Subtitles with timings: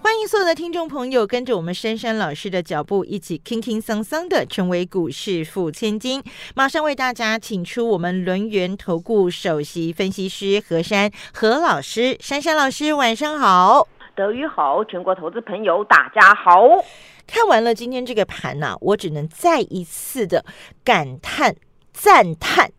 [0.00, 6.22] 欢迎所有的听众朋友跟着我们珊珊老师的脚步，一起轻轻桑桑的成为股市富千金。
[6.54, 16.52] 马上为大家请出我们轮源投顾首席分析师何珊何老师，珊珊老师晚上好，德语好，全国投资朋友大家好。
[17.26, 20.44] 看完了今天这个盘呐、我只能再一次的
[20.84, 21.56] 感叹
[21.92, 22.70] 赞叹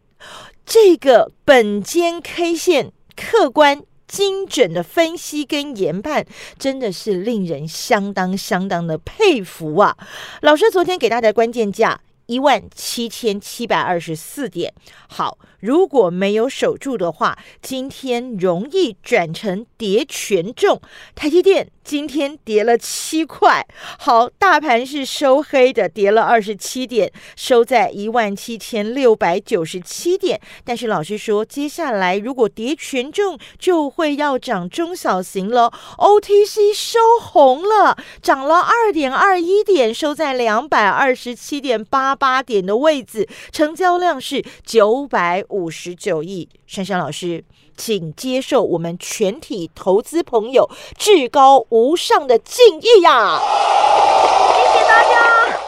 [0.66, 3.84] 这个本间 K 线客观。
[4.10, 6.26] 精准的分析跟研判，
[6.58, 9.96] 真的是令人相当相当的佩服啊！
[10.42, 14.74] 老师昨天给大家关键价一万七千七百二十四点，
[15.08, 20.82] 好，如果没有守住的话，今天容易转成跌权重。
[21.16, 23.66] 台积电今天跌了七块，
[23.98, 30.40] 好，大盘是收黑的，跌了二十七点，收在一万七千六百九十七点。
[30.64, 35.74] 但是老师说，接下来如果跌权重，就会要涨中小型了。
[35.98, 46.48] OTC 收红了，涨了二点二一点，收在两百二十七点八八点的位置，成交量是九百五十九亿。
[46.66, 47.44] 珊珊老师。
[47.78, 55.60] 请接受我们全体投资朋友至高无上的敬意呀、谢谢大家。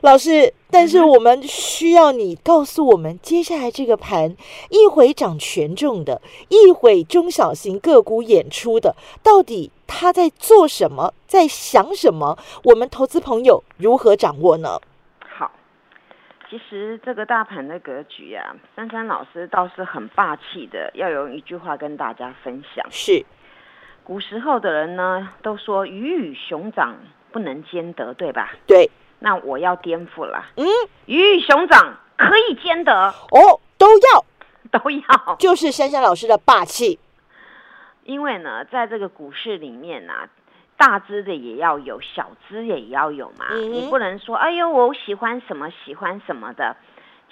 [0.00, 4.34] 老师，但是我们需要你告诉我们，接下来这个盘
[4.70, 12.38] 一会涨权重的，一会中小型个股演出的，到底他在做什么，在想什么？
[12.64, 14.80] 我们投资朋友如何掌握呢？
[16.50, 22.84] 好，其实这个大盘的格局啊，珊珊老师倒是很霸气的，要用一句话跟大家分享。
[22.90, 23.24] 是
[24.02, 26.96] 古时候的人呢，都说鱼与熊掌
[27.30, 28.52] 不能兼得，对吧？
[28.66, 28.90] 对，
[29.20, 30.66] 那我要颠覆了，嗯，
[31.06, 32.92] 鱼与熊掌可以兼得，
[33.30, 34.24] 哦，都要，
[34.80, 35.36] 都要。
[35.38, 36.98] 就是珊珊老师的霸气，
[38.02, 40.28] 因为呢，在这个股市里面啊，
[40.80, 43.48] 大只的也要有，小只也要有嘛。
[43.50, 46.74] 嗯你不能说，哎呦，我喜欢什么喜欢什么的。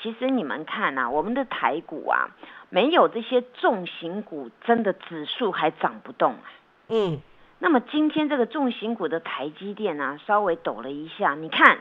[0.02, 2.28] 其实你们看呐、我们的台股啊，
[2.68, 6.44] 没有这些重型股，真的指数还涨不动啊。
[6.88, 7.22] 嗯，
[7.58, 11.78] 那么今天这个重型股的台积电啊，稍微抖了一下，你看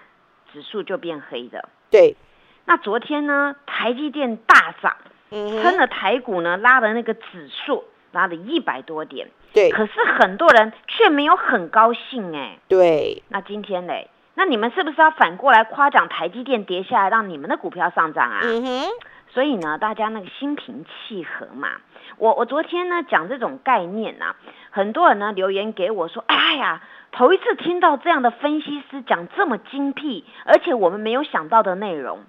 [0.54, 1.68] 指数就变黑的。
[1.92, 2.16] 对，
[2.64, 4.96] 那昨天呢，台积电大涨，
[5.30, 9.28] 撑了台股呢，拉了那个指数拉了一百多点。
[9.54, 12.60] 对可是很多人却没有很高兴哎。
[12.68, 18.42] 对，那今天嘞，那你们是不是要反过来夸奖台积电跌下来，让你们的股票上涨啊？
[18.44, 18.88] 嗯哼，
[19.30, 21.70] 所以呢，大家那个心平气和嘛。
[22.18, 24.36] 我我昨天呢讲这种概念啊，
[24.70, 26.82] 很多人呢留言给我说，哎呀，
[27.12, 32.20] 头一次听到这样的分析师讲这么精辟，而且我们没有想到的内容。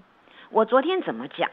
[0.51, 1.51] 我昨天怎么讲？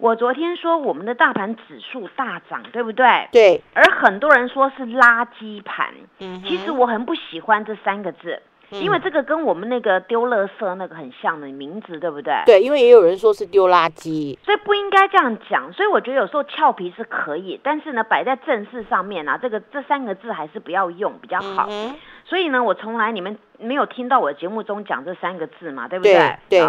[0.00, 3.28] 我昨天说我们的大盘指数大涨，对不对？
[3.30, 8.40] 对，而很多人说是垃圾盘，嗯其实我很不喜欢这三个字，
[8.70, 12.32] 因为这个跟我们那个丢垃圾那个很像的名字，对不对？。
[12.46, 21.66] 对，因为也有人说是丢垃圾，所以不应该这样讲，所以我觉得有时候俏皮是可以，但是呢，摆在正事上面啊，这个这三个字还是不要用比较好。
[21.68, 21.94] 嗯
[22.24, 26.60] 所以呢，我从来你们没有听到我的节目中讲这三个字嘛，对不对对？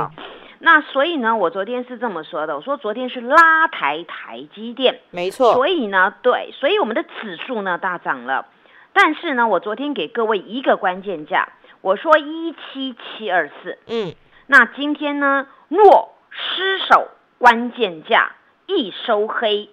[0.64, 8.46] 那所以呢，我昨天是这么说的，我说昨天是拉抬台积电，没错，所以呢，对，所以我们的指数呢大涨了，
[8.94, 11.50] 但是呢，我昨天给各位一个关键价，
[11.82, 14.14] 我说一七七二四，嗯，
[14.46, 17.08] 那今天呢，若失守
[17.40, 18.34] 关键价
[18.68, 19.70] 一收黑，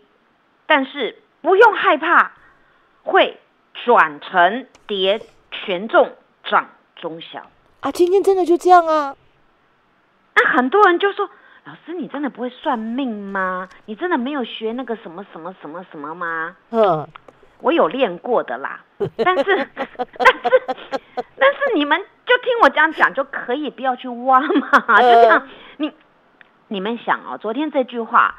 [0.66, 2.32] 但是不用害怕，
[3.02, 3.38] 会
[3.84, 6.12] 转成跌权重
[6.44, 7.42] 涨中小。
[7.80, 9.14] 啊，今天真的就这样啊，
[10.40, 11.28] 那很多人就说
[11.66, 13.68] ：“老师，你真的不会算命吗？
[13.86, 17.08] 你真的没有学那个什么什么什么什么吗？”嗯，
[17.60, 18.84] 我有练过的啦，
[19.16, 20.86] 但是但是
[21.36, 24.70] 但是你们就听我这样讲就可以，不要去挖嘛，
[25.02, 25.48] 就这样。
[25.78, 25.92] 你
[26.68, 28.36] 你们想哦，昨天这句话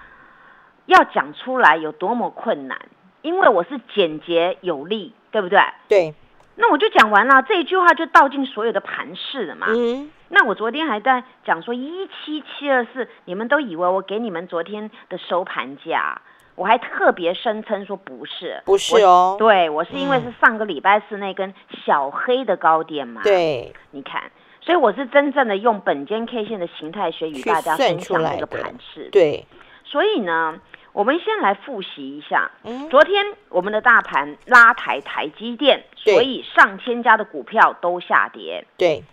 [0.85, 2.79] 要讲出来有多么困难，
[3.21, 5.59] 因为我是简洁有力，对不对？
[5.89, 6.15] 对，
[6.61, 9.67] 那我就讲完了，这一句话就道尽所有的盘势了嘛。
[9.69, 16.21] 嗯，那我昨天还在讲说一七七二四，你们都以为我给你们昨天的收盘价，
[16.55, 20.23] 我还特别声称说不是，不是哦我对我是因为嗯。
[20.23, 21.53] 是上个礼拜四那根
[21.85, 24.29] 小黑的高点嘛，，对，你看，
[24.59, 29.45] 所以我是真正的用本间 K 线的形态学与大家分享这个出来的盘势，对，
[29.85, 30.59] 所以呢，
[30.93, 38.65] 我们先来复习一下，嗯，昨天我们的大盘拉抬台积电，所以上千家的股票都下跌。
[38.77, 39.03] 对，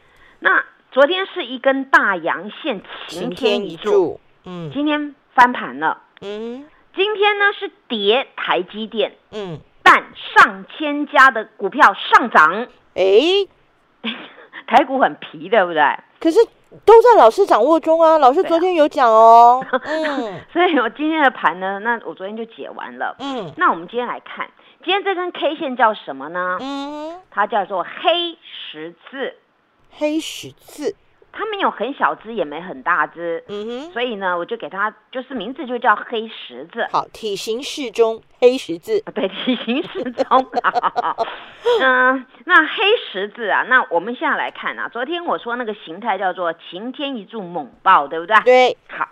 [0.40, 4.70] 那昨天是一根大阳线，晴晴天一柱，嗯。
[4.72, 6.02] 今天翻盘了。
[6.22, 6.66] 嗯。
[6.94, 10.02] 今天呢是跌台积电，嗯，但
[10.34, 13.04] 上千家的股票上涨，哎，
[14.66, 15.82] 台股很皮，对不对？
[16.26, 16.40] 可是
[16.84, 20.40] 都在老师掌握中啊，老师昨天有讲哦， 嗯。
[20.52, 23.14] 所以我今天的盘呢，那我昨天就解完了。
[23.20, 23.52] 嗯。
[23.56, 24.50] 那我们今天来看，
[24.84, 26.58] 今天这根 K 线叫什么呢？
[26.60, 29.36] 嗯，它叫做黑十字，
[29.92, 30.96] 黑十字，
[31.36, 36.86] 它没有很小只，也没很大只，嗯哼，所以呢，我就给它就是名字就叫黑十字。
[36.90, 40.24] 好，体型适中，黑十字， 对，体型适中
[40.62, 41.14] 啊。
[41.82, 48.36] 嗯、那黑十字啊，那我们现在来看啊，昨天我说那个形态叫做晴天一柱猛爆，对不对？
[48.44, 49.06] 对好，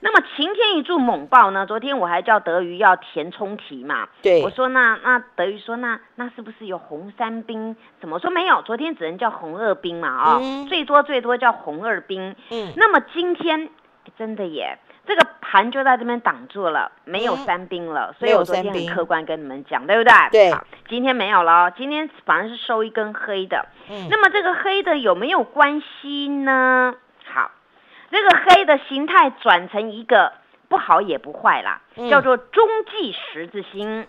[0.00, 1.66] 那么晴天一柱猛爆呢？
[1.66, 7.76] 昨天我还叫德瑜要填充题嘛，对我，说那那德瑜说那那是不是有红三兵？
[8.00, 8.62] 怎么说没有？
[8.62, 12.34] 昨天只能叫红二兵嘛啊、嗯最多最多叫红二兵。
[12.50, 13.68] 嗯那么今天
[14.18, 20.12] 真的耶，这个盘就在这边挡住了，没有嗯三兵了，所以我昨天很客观跟你们讲，对不对？
[20.32, 23.66] 对好，今天没有了哦，今天反而是收一根黑的。
[23.90, 26.94] 嗯那么这个黑的有没有关系呢？
[28.10, 30.32] 好，这个黑的形态转成一个
[30.68, 32.10] 不好也不坏啦，嗯。
[32.10, 34.06] 叫做中继十字星，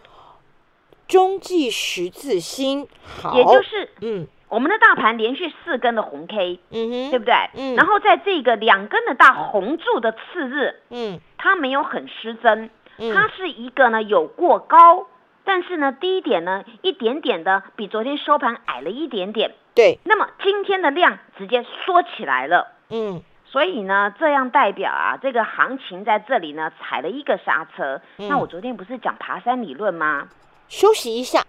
[1.08, 2.88] 中继十字星，
[3.22, 4.28] 好，也就是嗯。
[4.50, 7.34] 我们的大盘连续四根的红 K，嗯哼，对不对？
[7.56, 7.76] 嗯。
[7.76, 11.20] 然后在这个两根的大红柱的次日，嗯。
[11.38, 13.14] 它没有很失真，嗯。
[13.14, 15.08] 它是一个呢有过高，
[15.46, 19.56] 但是呢低点呢一点点的比昨天收盘矮了一点点。
[19.74, 22.74] 对，那么今天的量直接缩起来了。
[22.90, 28.00] 嗯所以呢，这样代表啊，这个行情在这里呢踩了一个刹车。
[28.18, 30.30] 嗯那我昨天不是讲爬山理论吗？
[30.70, 31.44] 休息一下。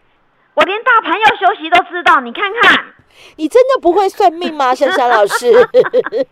[0.54, 2.84] 我连大盘要休息都知道，你看看。
[3.36, 5.52] 你真的不会算命吗， 珊珊老师？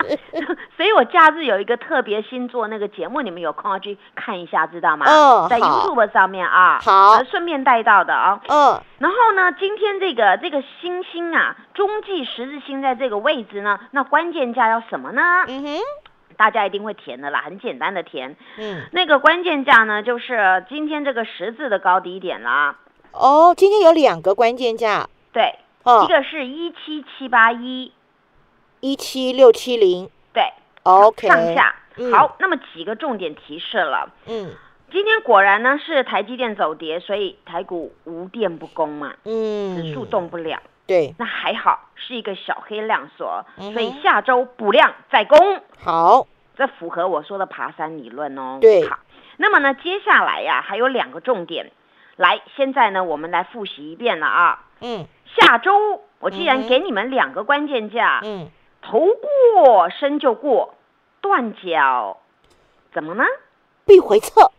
[0.76, 5.04] 所以我假日有一个特别星座那个节目，你们有空要去看一下，知道吗？
[5.48, 6.78] 在 YouTube 上面啊。
[6.82, 15.22] 好呃顺便带到的啊、嗯然后呢，今天这个这个星星啊，中继十字星在这个位置呢，那关键价要什么呢？
[15.48, 15.78] 嗯哼
[16.36, 18.36] 大家一定会填的啦，很简单的填。
[18.58, 22.76] 嗯那个关键价呢，就是今天这个十字的高低点啦。
[23.12, 25.08] 哦，今天有两个关键价。
[25.32, 26.04] 对，哦。
[26.04, 27.92] 一，个是一七七八一，
[28.80, 30.08] 一七六七零。
[30.32, 30.44] 对
[30.82, 31.74] ，OK，上下。
[31.96, 32.12] 嗯。
[32.12, 34.10] 好，那么几个重点提示了。
[34.26, 34.50] 嗯。
[34.92, 40.60] 今天果然呢是台积电走跌，所以台股无电不攻嘛，嗯，指数动不了。
[40.84, 43.72] 对，那还好是一个小黑量缩，嗯哼。
[43.72, 45.38] 所以下周补量再攻，
[45.78, 46.26] 好，
[46.56, 48.58] 这符合我说的爬山理论哦。
[48.60, 48.84] 对。
[48.88, 48.98] 好，
[49.36, 51.70] 那么呢接下来呀、还有两个重点，
[52.20, 54.64] 来，现在呢我们来复习一遍了啊。
[54.82, 58.48] 嗯下周我既然给你们两个关键价，嗯，
[58.82, 58.98] 头
[59.54, 60.74] 过身就过，
[61.22, 62.18] 断脚
[62.92, 63.24] 怎么呢？
[63.86, 64.50] 必回撤，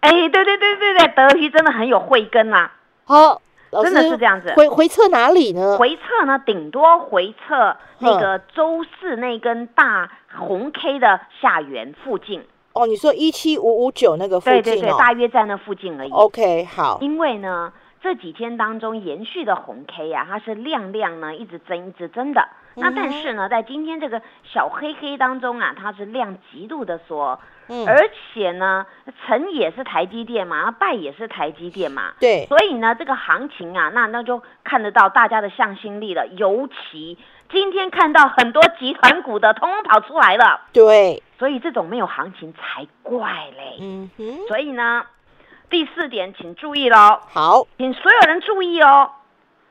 [0.00, 2.70] 哎，对对对对对，德瑜真的很有慧根呐、
[3.04, 3.42] 好，
[3.82, 4.54] 真的是这样子。
[4.56, 5.76] 回回撤哪里呢？
[5.76, 16.10] 回撤呢，顶多回撤那个周四那根大红 K 的下缘附近，哦，你说一七五五九那个附近对对对，大约在那附近而已。
[16.10, 22.48] ，OK，好，因为呢，这几天当中延续的红 K 啊，它是量量呢一直增一直增的。
[22.76, 27.38] 那但是呢，在今天这个小黑黑当中啊，它是量极度的缩，
[27.70, 28.84] 嗯，而且呢，
[29.24, 32.12] 成也是台积电嘛，败也是台积电嘛。
[32.18, 36.26] 对，所以呢，这个行情啊，那那就看得到大家的向心力了。
[36.26, 37.16] 尤其
[37.48, 43.78] 今天看到很多集团股的通通跑出来了，对，所以这种没有行情才怪嘞。
[43.80, 45.06] 嗯哼，所以呢，
[45.70, 49.12] 第四点请注意喽，好，请所有人注意哦。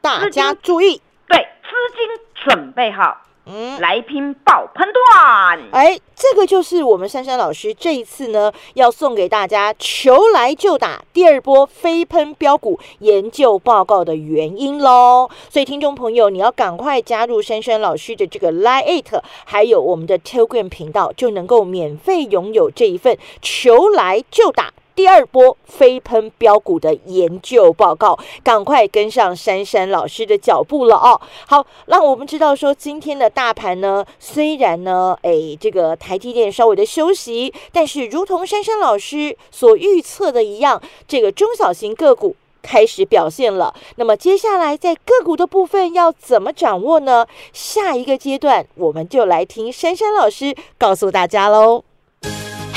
[0.01, 3.79] 大家注意，对，资金准备好，嗯。
[3.82, 5.60] 来拼爆喷段。
[5.72, 15.29] 哎，这个就是我们珊珊老师这一次呢要送给大家求来就打第二波飞喷标股研究报告的原因喽。
[15.50, 24.74] 所以听众朋友，你要赶快加入珊珊老师的这个 Line It，还有我们的 Telegram 频道，就能够免费拥有这一份求来就打。
[24.96, 31.19] 第二波飞喷标股的研究报告，赶快跟上珊珊老师的脚步了哦。
[31.48, 42.36] 好，让我们知道说，今天的大盘呢，虽然呢，哎，这个台积电稍微的休息，但是如同珊珊老师所预测的一样，这个中小型个股。
[42.62, 47.25] 开始表现了，那么接下来在个股的部分要怎么掌握呢？
[47.53, 51.86] 下一个阶段我们就来听珊珊老师告诉大家喽。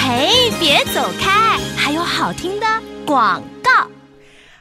[0.04, 2.66] 嘿，别走开，还有好听的
[3.06, 3.88] 广告。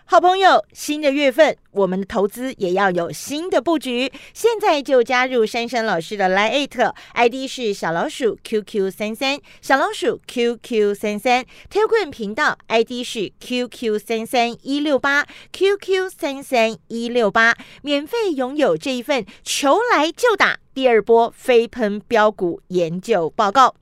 [0.05, 4.11] 好朋友，新的月份，我们的投资也要有新的布局。
[4.35, 6.67] 现在就加入珊珊老师的 Line
[7.13, 23.73] ID 是小老鼠 QQ 三三，小老鼠 QQ 三三，Telegram 频道 ID 是 QQ 三三一六八 QQ 三三一六八，免费拥有这一份求来就打第二波飞喷标股研究报告。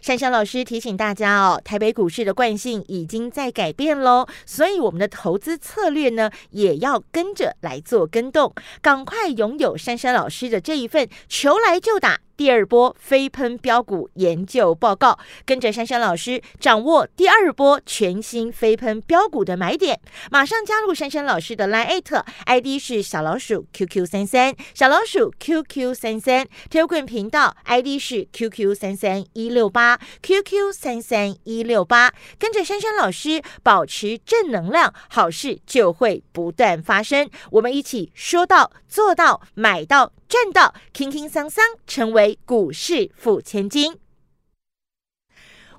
[0.00, 12.20] 珊珊老师提醒大家哦，台北股市的惯性已经在改变喽，所以我们的投资策略呢，也要跟着来做跟动，赶快拥有珊珊老师的这一份求来就打。
[12.36, 22.02] 第二波飞喷标股研究报告，跟着珊珊老师掌握第二波全新飞喷标股的买点，马上加入珊珊老师的 Line
[22.46, 28.00] ID 是小老鼠 QQ 三三，小老鼠 QQ 三三 t e l g r a m 频道 ID
[28.00, 37.28] 是 QQ 三三一六八 QQ 三三一六八，跟着珊珊老师保持正能量，好事就会不断发生。
[37.50, 40.12] 我们一起说到做到，买到。
[40.28, 43.96] 赚到，轻轻桑桑，成为股市富千金。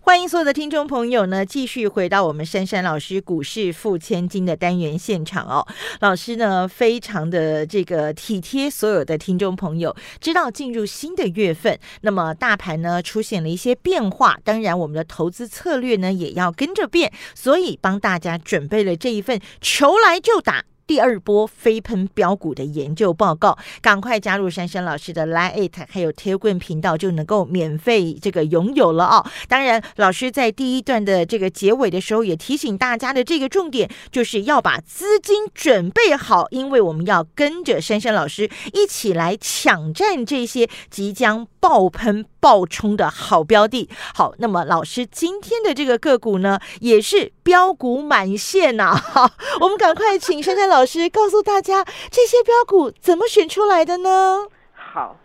[0.01, 5.67] 欢迎所有的听众朋友呢，继续回到我们珊珊老师股市富千金的单元现场哦。
[5.99, 20.65] 老师呢，非常的这个体贴所有的听众朋友，知道进入新的月份，那么大盘呢出现了一些变化，当然我们的投资策略呢也要跟着变，所以帮大家准备了这一份求来就打。
[20.85, 29.25] 第二波飞喷标股的研究报告，赶快加入珊珊老师的 Line It 还有 Telegram 频道，就能够免费这个拥有了哦。
[29.47, 43.89] 当然，老师在第一段的这个结尾的时候也提醒大家的这个重点，就是要把资金准备好，因为我们要跟着珊珊老师一起来抢占这些即将爆喷爆冲的好标的。
[44.13, 48.93] 好，那么老师今天的这个个股呢，也是标股满线呐。
[48.93, 49.29] 好，
[49.63, 50.67] 我们赶快请珊珊。
[50.67, 54.47] 老师告诉大家，这些标股怎么选出来的呢？
[54.73, 55.15] 好，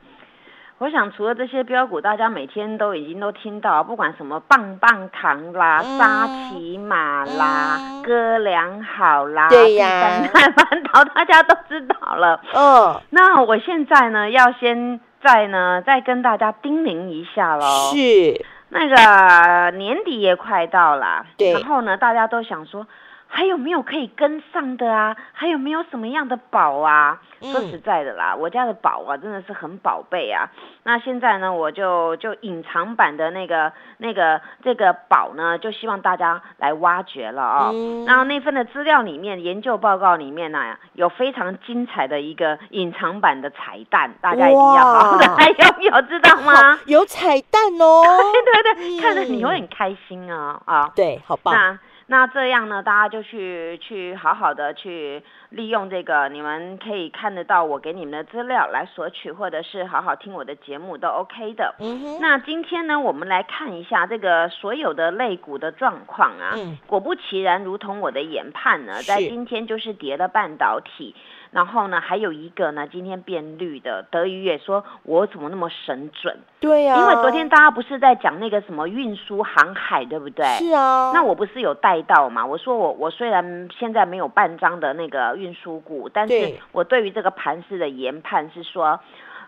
[0.79, 12.41] 我想除了这些标股，大家每天都已经都听到，不管什么棒棒糖啦、沙琪玛啦、哥良好啦、对呀、三半岛，大家都知道了。
[12.55, 17.93] 嗯，那我现在呢，要先再呢，再跟大家叮咛一下喽。
[17.93, 22.87] 是那个年底也快到了，对然后呢，大家都想说。
[23.29, 25.17] 还有没有可以跟上的啊？
[25.33, 27.21] 还有没有什么样的宝啊？
[27.41, 30.51] 嗯说实在的啦，我家的宝啊，真的是很宝贝啊。
[30.83, 37.71] 那现在呢，我就就隐藏版的那个那个这个宝呢，就希望大家来挖掘了哦。
[37.73, 46.81] 嗯然后那份的资料里面，研究报告里面呢，有非常精彩的一个隐藏版的彩蛋，大家一定要好好来拥有，知道吗？
[46.87, 48.03] 有彩蛋哦。
[48.45, 50.91] 对对对，看着你嗯会很开心啊啊！
[50.97, 51.55] 对，好棒。
[51.55, 51.79] 那
[52.11, 61.75] 那这样呢，大家就去去好好的去利用这个，你们可以看得到我给你们的资料来索取，或者是好好听我的节目都 OK 的。
[61.79, 66.53] 嗯哼，那今天呢，我们来看一下这个所有的肋骨的状况啊。
[66.57, 71.15] 嗯果不其然，如同我的研判呢，在今天就是跌了半导体，
[71.51, 74.05] 然后呢，还有一个呢，今天变绿的。
[74.11, 76.39] 德语也说，我怎么那么神准？
[76.61, 80.45] 对呀、因为昨天大家不是在讲那个什么运输航海，对不对？
[80.59, 82.45] 是啊，那我不是有带到嘛？
[82.45, 88.99] 我说我我虽然现在没有半张的那个运输股，但是我对于这个盘势的研判是说，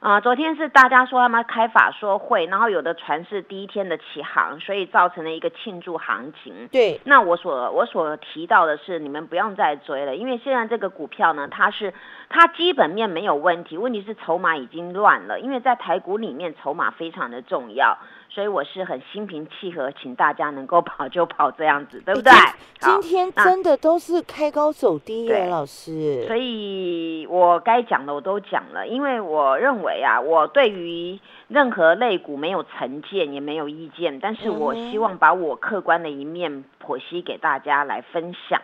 [0.01, 6.69] 啊、昨天是大家说他们开法说会，然后有的船是第一天的起航，所以造成了一个庆祝行情。
[6.73, 11.93] 对，那我所我所提到的是，你们不用再追了，因为现在这个股票呢，它是
[12.31, 17.99] 它基本面没有问题，问题是筹码已经乱了，因为在台股里面筹码非常的重要，
[18.31, 22.33] 所以我是很心平气和，请大家能够跑就跑这样子，对不对？
[22.33, 26.25] 哎今天真的都是开高走低耶，老师。
[26.27, 31.19] 所以我该讲的我都讲了，因为我认为啊，我对于
[31.49, 38.63] 任何类股没有成见，也没有意见，但是我希望把我客观的一面剖析给大家来分享。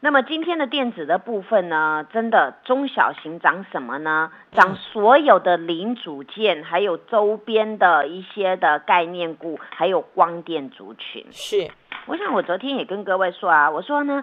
[0.00, 4.30] 那么今天的电子的部分呢，真的中小型涨什么呢？
[4.52, 11.26] 涨所有的零组件，还有周边的一些的概念股，还有光电族群。
[11.32, 11.68] 是，
[12.06, 14.22] 我想我昨天也跟各位说啊，我说呢，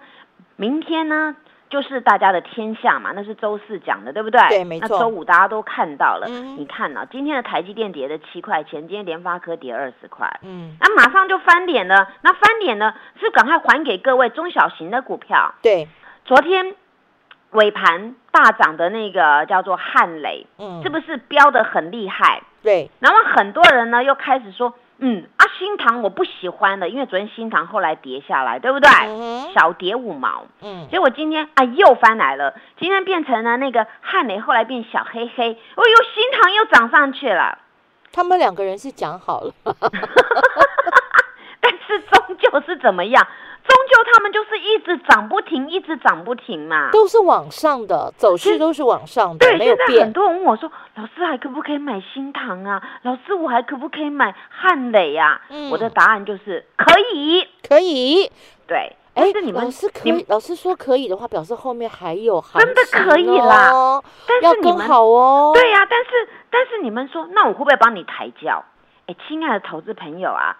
[0.56, 1.36] 明天呢
[1.70, 4.40] 就是大家的天下嘛，那是周四讲的，对不对？
[4.50, 12.08] 对没错那周五大家都看到了，嗯你看呢、今天的台积电跌了七块钱，今天联发科跌二十块，嗯，那马上就翻脸了。
[12.22, 15.56] 那翻脸呢，是赶快还给各位中小型的股票。
[15.62, 15.88] 对，
[16.24, 16.76] 昨天
[17.52, 22.44] 尾盘大涨的那个叫做汉磊，嗯，是不是飙得很厉害？
[22.62, 28.90] 对，然后很多人呢又开始说，嗯啊，新塘我不喜欢的，因为昨天新塘后来跌下来，对不对？
[29.08, 37.60] 嗯小跌五毛，嗯，结果今天啊又翻来了，今天变成了那个汉雷，后来变小黑黑，哦呦，新塘又涨上去了。
[38.14, 39.54] 他们两个人是讲好了，
[41.60, 43.28] 但是终究是怎么样？
[43.68, 46.90] 终究他们就是一直涨不停，一直涨不停嘛。
[46.92, 50.14] 都是往上的，走势都是往上的，对，没有变现在很。
[50.14, 52.82] 多人问我说：“老师还可不可以买新塘啊？
[53.02, 57.48] 老师我还可不可以买汉磊啊？”嗯我的答案就是可以。
[57.68, 58.32] 可以，
[58.68, 65.52] 对，哎你，们老师可以，老师说可以的话，表示后面还有行真的可以啦但是你们好哦。
[65.56, 68.64] 对呀、但是但是你们说，那我会不会帮你抬轿？
[69.08, 70.56] 哎，亲爱的投资朋友啊，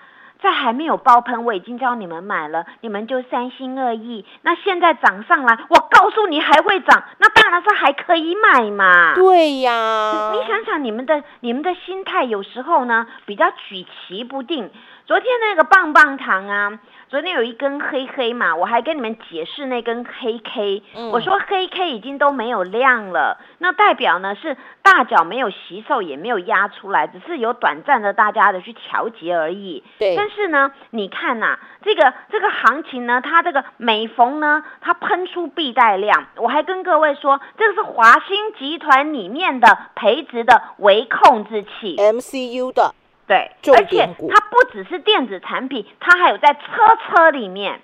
[0.46, 4.24] 在还没有爆喷，我已经叫你们买了，你们就三心二意。
[4.44, 9.16] 那现在涨上来，我告诉你还会涨，那当然是还可以买嘛。
[9.16, 14.70] 对呀，你想想，你们的你们的心态有时候呢比较举棋不定。
[15.06, 21.12] 昨天那个棒棒糖啊，昨天有一根黑黑嘛，我还跟你们解释那根黑 K，、嗯。
[21.12, 29.84] 我说黑 K 已经都没有量了，那代表呢是大脚没有吸收，也没有压出来，只是有短暂的大家的去调节而已。
[30.00, 30.16] 对。
[30.18, 42.96] 但是呢，你看呐、这个这个行情呢，它这个每逢呢，它喷出必带量，我还跟各位说，这个是华兴集团里面的培植的微控制器，MCU 的，
[43.28, 46.62] 对，而且它不只是电子产品，它还有在车
[47.08, 47.82] 车里面，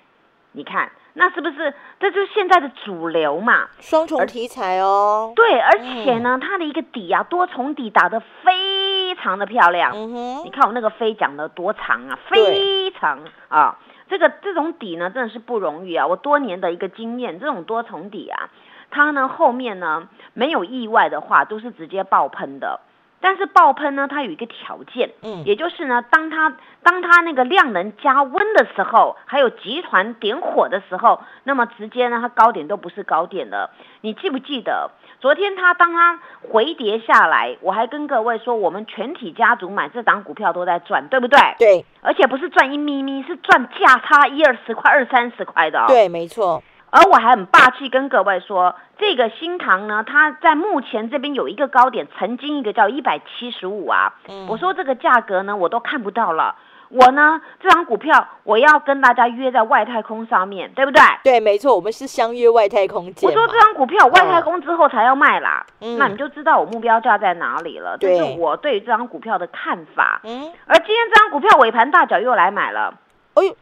[0.52, 3.68] 你看，那是不是这就是现在的主流嘛？
[3.80, 5.32] 双重题材哦。
[5.34, 9.90] 对，而且呢，它的一个底啊，多重底打得非常的漂亮。
[9.92, 13.18] 嗯哼，你看我那个飞讲的多长啊，非常
[13.48, 18.48] 啊，这个这种底呢真的是不容易啊，我多年的一个经验，这种多重底啊，
[18.92, 22.78] 它呢后面呢没有意外的话都是直接爆喷的。
[23.22, 33.70] 但是爆喷呢，它有一个条件，嗯也就是呢，当它当它那个量能加温的时候，还有集团点火的时候，那么直接呢，它高点都不是高点了。
[34.00, 36.18] 你记不记得昨天它当它
[36.50, 41.38] 回跌下来，我还跟各位说，我们全体家族买这档股票都在赚，对不对？
[41.58, 45.84] 对而且不是赚一咪咪，是赚价差一二十块、二三十块的哦。
[45.86, 46.60] 对，没错。
[46.92, 54.12] 而我还很霸气跟各位说，这个新塘呢，它在目前这边有一个高点，曾经一个叫一百七十五啊。
[54.28, 56.54] 嗯我说这个价格呢，我都看不到了。
[56.90, 61.00] 我呢，这张股票我要跟大家约在外太空上面，对不对？
[61.24, 63.26] 对，没错，我们是相约外太空见。
[63.26, 67.96] 我说这张股票外太空之后才要卖啦，嗯那你就知道我目标价在哪里了。
[67.98, 70.20] 这对是我对于这张股票的看法。
[70.24, 72.92] 嗯，而今天这张股票尾盘大脚又来买了。
[73.34, 73.56] 哎呦，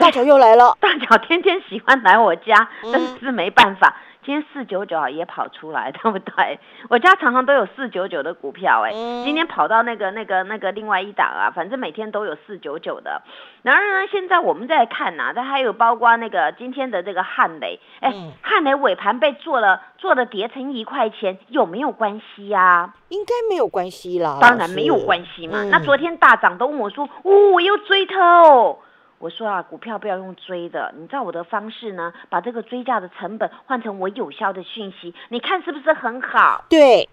[0.00, 0.74] 大脚又来了。
[0.80, 6.58] 大脚天天喜欢来我家，嗯但是没办法，今天四九九也跑出来，对不对？
[6.88, 13.20] 我家常常都有四九九的股票、哎、嗯今天跑到那个那个那个另外一档啊，反正每天都有四九九的。
[13.62, 25.62] 然而呢，现在我们在看呐、它还有包括那个今天的这个汉雷，哎、嗯汉雷尾盘被做了做了跌成一块钱，有没有关系呀、应该没有关系啦，当然没有关系嘛。
[25.62, 28.78] 嗯那昨天大涨都问我说：“哦，我又追它哦。”
[29.20, 36.64] 我说啊，股票不要用追的，你知道我的方式呢，把这个追价的成本换成我有效的讯息，你看是不是很好？
[36.70, 37.06] 对，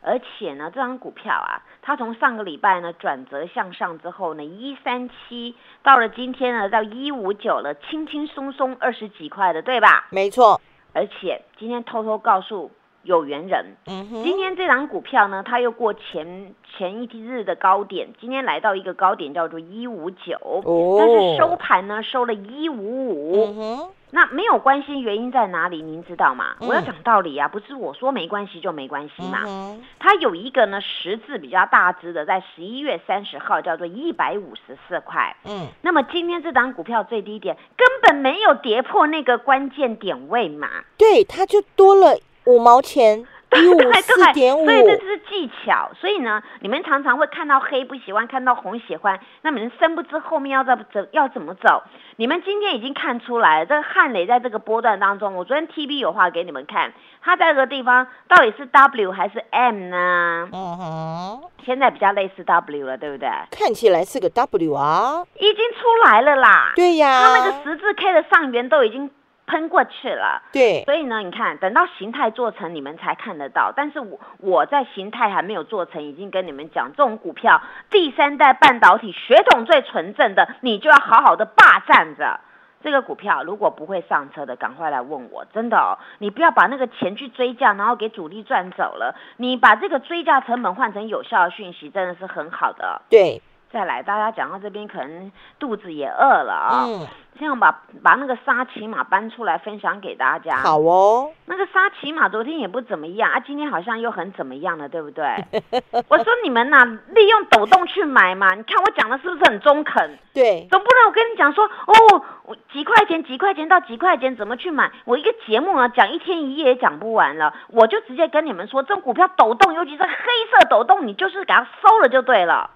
[0.00, 10.08] 而且呢，这张股票啊，它从上个礼拜呢转折向上之后呢，一三七到了今天呢到一五九了，轻轻松松二十几块的，对吧？
[10.10, 10.60] 没错。
[10.92, 12.72] 而且今天偷偷告诉
[13.02, 25.80] 有缘人，嗯，今天这档股票呢，它又过前前一日的高点，今天来到一个高点叫做一五九，哦但是收盘呢收了一五五那没有关系，原因在哪里？
[25.80, 26.54] 您知道吗？
[26.60, 29.42] 嗯我要讲道理啊，不是我说没关系就没关系嘛。
[29.46, 35.34] 嗯，它有一个呢十字比较大只的，在十一月三十号叫做一百五十四块。
[35.46, 43.24] 嗯，那么今天这档股票最低点根本没有跌破那个关键点位嘛，对，它就多了五毛钱，
[43.54, 45.90] 一五对四点五所，以这是技巧。
[46.00, 51.82] 所以呢，你们常常会看到黑不喜欢，看到红喜欢，那你们深不知后面要怎么走，要怎么走。
[52.16, 60.48] 你们今天已经看出来了，这个汉雷在这个波段当中，我昨天 TV 有话给你们看，它在这个地方到底是 W 还是 M 呢？
[60.52, 63.28] 嗯哼，现在比较类似 W 了，对不对？
[63.50, 66.72] 看起来是个 W 啊，已经出来了啦。
[66.76, 69.10] 对呀，它那个十字 K 的上缘都已经
[69.52, 70.42] 喷过去了。
[70.50, 73.70] 对，所以呢，你看，等到形态做成，你们才看得到。
[73.76, 77.60] 但是我我在形态还没有做成，已经跟你们讲，这种股票
[77.90, 82.40] 第三代半导体血统最纯正的，你就要好好的霸占着。
[82.82, 89.14] 这个股票如果不会上车的，赶快来问我，真的哦，你不要把那个钱去追价，然后给主力赚走了。
[89.36, 93.02] 你把这个追价成本换成有效的讯息，真的是很好的。
[93.08, 93.40] 对，
[93.72, 96.84] 再来，大家讲到这边，可能肚子也饿了啊。
[96.84, 97.06] 嗯，
[97.38, 100.56] 现在我把把那个沙琪玛搬出来分享给大家。
[100.58, 105.24] 好哦，那个沙琪玛昨天也不怎么样啊，今天好像又很怎么样了，对不对？
[106.08, 110.18] 我说你们呐、利用抖动去买嘛，你看我讲的是不是很中肯？
[110.34, 114.92] 对，总不能我跟你讲说哦，几块钱几块钱到几块钱怎么去买？
[115.06, 122.68] 我一个节目啊讲一天一夜也讲不完了，我就直接跟你们说，这种股票抖动，尤其是黑色抖动，你就是给它收了就对了。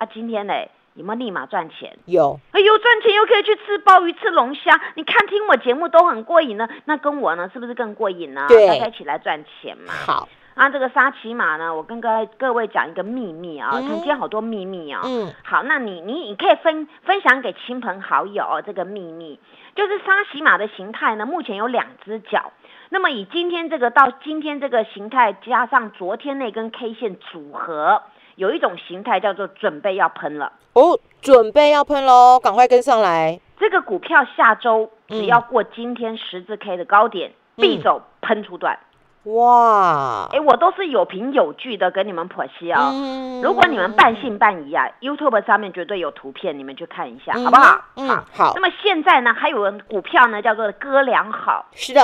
[0.00, 0.54] 啊，今天呢
[0.94, 1.94] 有没有立马赚钱？
[2.06, 8.46] 有，哎呦，赚钱又可以去吃鲍鱼、吃龙虾，你看听我节目都很过瘾呢，那跟我呢是不是更过瘾呢？
[8.48, 9.92] 对大家一起来赚钱嘛。
[9.92, 19.38] 好，啊，这个沙琪玛呢，我跟各位各位讲一个秘密啊，今天好多秘密啊、嗯，好，那你你你可以分分享给亲朋好友、哦、这个秘密，
[19.74, 22.52] 就是沙琪玛的形态呢，目前有两只脚。
[22.88, 28.02] 那么以今天这个到今天这个形态，加上昨天那根 K 线组合，
[28.40, 30.50] 有一种形态叫做准备要喷了。
[30.72, 38.78] 哦，准备要喷喽，赶快跟上来，这个股票下周嗯只要过今天十字 K 的高点，必走喷出段。
[39.24, 47.84] 哇，哎、我都是有凭有据的跟你们剖析啊、嗯如果你们半信半疑啊，YouTube 上面绝对有图片，你们去看一下，嗯好不好？
[47.96, 51.66] 嗯好那么现在呢，还有人股票呢，叫做哥俩好。
[51.74, 52.00] 是的，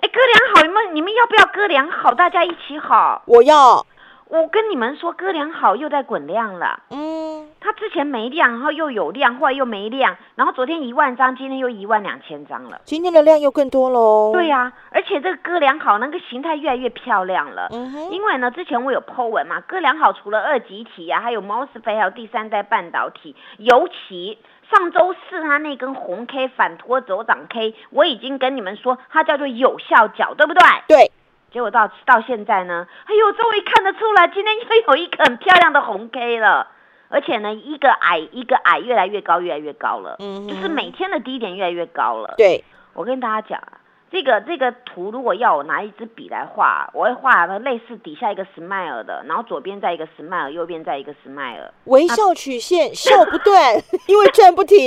[0.00, 2.12] 哎，哥俩好，你们你们要不要哥俩好？
[2.12, 3.22] 大家一起好。
[3.24, 3.86] 我要，
[4.30, 6.84] 我跟你们说，哥俩好又在滚量了。
[6.90, 12.80] 嗯，它之前没量，然后又有量，后来又没量，然后昨天一万张，今天又一万两千张了。
[12.84, 17.68] 今天的量又更多喽，对、呀、而且这个哥俩好那个形态越来越漂亮了。
[17.72, 24.38] 嗯哼，因为呢，之前我有 Po 文嘛，哥俩好除了二极体啊，还有 MOSFET，还有第三代半导体，尤其
[24.70, 30.62] 上周四它那根红 K 反拖走涨 K，我已经跟你们说它叫做有效角，对不对？
[30.86, 31.10] 对，
[31.52, 36.68] 结果到到现在呢，哎呦，终于看得出来，今天又有一个很漂亮的红 K 了。
[37.12, 42.34] 而且呢，一个矮一个矮，越来越高，越来越高了，嗯就是每天的低点越来越高了。
[42.36, 43.82] 对，我跟大家讲啊，
[44.12, 51.70] 这个这个图如果要我拿一支笔来画，我会画的类似底下一个 smile 的，然后左边再一个 smile，右边再一个 smile。
[51.86, 53.74] 微笑曲线笑不断，
[54.06, 54.78] 因为转不停，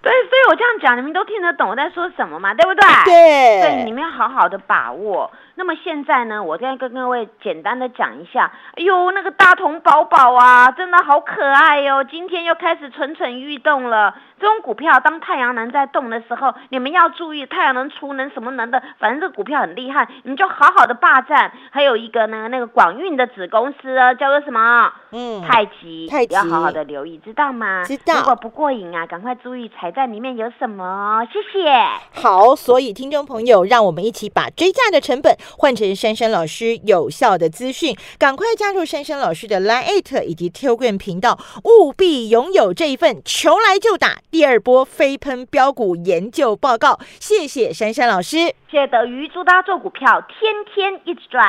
[0.00, 2.88] 对，所以我这样讲，你们都听得懂我在说什么嘛，对不对？
[3.04, 5.30] 对，对你对，们要好好的把握。
[5.58, 14.14] 那么现在呢，我再跟各位简单的讲一下，哎呦，那个大同宝宝啊，真的好可爱哟、今天又开始蠢蠢欲动了。
[14.38, 21.50] 这种股票，当太阳能在动的时候，你们要注意太阳能、储能什么能的，反正这个股票很厉害，你们就好好的霸占。
[21.70, 24.92] 还有一个呢，那个广运的子公司啊，叫做什么？
[25.12, 27.82] 嗯，太极，太极要好好的留意，知道吗？
[27.84, 31.26] 知道如果不过瘾啊，赶快注意彩蛋里面有什么哦。
[31.32, 31.72] 谢谢。
[32.20, 46.98] 好，所以听众朋友，让我们一起把追价的成本换成珊珊老师有效的资讯，赶快加入珊珊老师的 Line Eight 以及 Telegram 频道，务必拥有这一份求来就打第二波飞喷标股研究报告。
[47.20, 48.36] 谢谢珊珊老师。
[48.70, 51.46] 谢谢德瑜，祝大家做股票天天一直赚。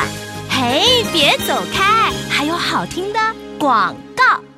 [0.49, 3.19] 嘿，别走开，还有好听的
[3.59, 4.56] 广告。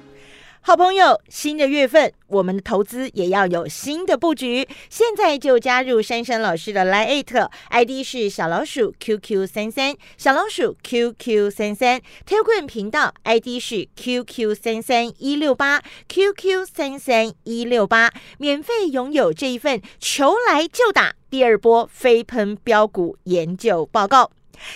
[0.69, 4.67] 好朋友，新的月份，我们的投资也要有新的布局。
[4.88, 7.23] 现在就加入珊珊老师的 Line
[7.69, 13.60] ID 是小老鼠 QQ 三三，小老鼠 QQ 三三 t e l g r a m 频道 ID
[13.60, 24.29] 是 QQ 三三一六八 QQ 三三一六八，免费拥有这一份求来就打第二波飞喷标股研究报告。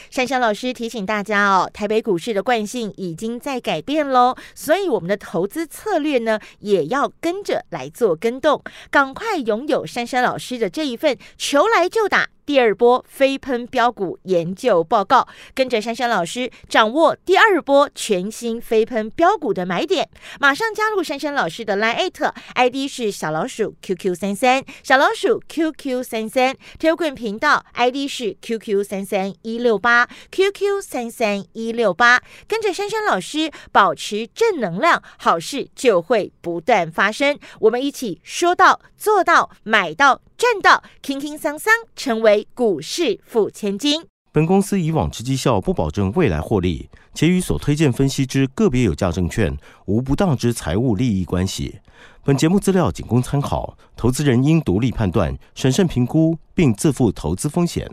[0.09, 8.61] 珊珊老师提醒大家哦，台北股市的惯性已经在改变喽，所以我们的投资策略呢，也要跟着来做跟动。
[8.89, 20.09] 赶快拥有珊珊老师的这一份求来就打第二波飞喷标股研究报告，跟着珊珊老师掌握第二波全新飞喷标股的买点。
[20.39, 22.11] 马上加入珊珊老师的 Line
[22.55, 28.07] ID 是小老鼠 QQ 三三，小老鼠 QQ 三三 t e l g r a m 频道 ID
[28.09, 37.37] 是 QQ 三三一六八 QQ 三三一六八，跟着珊珊老师保持正能量，好事就会不断发生。
[37.59, 44.03] 我们一起说到做到，买到赚到，轻轻桑桑成为股市富千金。
[44.31, 51.79] 本公司以往之绩效不保证未来获利，且与所推荐分析之个别有价证券无不当之财务利益关系。
[52.23, 57.87] 本节目资料仅供参考，投资人应独立判断、审慎评估，并自负投资风险。